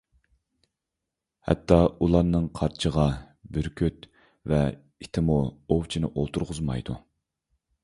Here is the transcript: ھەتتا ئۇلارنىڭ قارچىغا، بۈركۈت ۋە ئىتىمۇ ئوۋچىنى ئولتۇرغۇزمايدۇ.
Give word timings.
ھەتتا 1.49 1.77
ئۇلارنىڭ 2.05 2.47
قارچىغا، 2.61 3.05
بۈركۈت 3.59 4.09
ۋە 4.53 4.65
ئىتىمۇ 5.05 5.39
ئوۋچىنى 5.53 6.13
ئولتۇرغۇزمايدۇ. 6.17 7.01